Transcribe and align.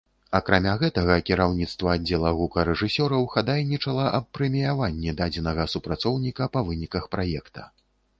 Акрамя 0.37 0.71
гэтага, 0.83 1.15
кіраўніцтва 1.27 1.91
аддзела 1.97 2.31
гукарэжысёраў 2.39 3.27
хадайнічала 3.33 4.07
аб 4.21 4.25
прэміяванні 4.37 5.13
дадзенага 5.21 5.67
супрацоўніка 5.75 6.49
па 6.57 6.65
выніках 6.71 7.05
праекта. 7.17 7.61